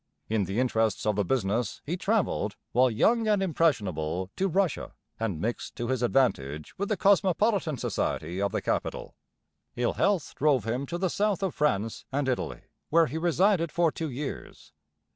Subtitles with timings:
[0.29, 5.39] In the interests of the business he travelled, while young and impressionable, to Russia, and
[5.39, 9.13] mixed to his advantage with the cosmopolitan society of the capital.
[9.75, 13.91] Ill health drove him to the south of France and Italy, where he resided for
[13.91, 14.73] two years.